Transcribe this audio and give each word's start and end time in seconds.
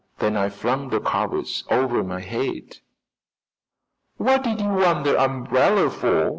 Then 0.17 0.35
I 0.35 0.49
flung 0.49 0.89
the 0.89 0.99
covers 0.99 1.63
over 1.69 2.03
my 2.03 2.21
head." 2.21 2.79
"What 4.17 4.41
did 4.43 4.59
you 4.59 4.69
want 4.69 5.03
the 5.03 5.15
umbrella 5.23 5.91
for?" 5.91 6.29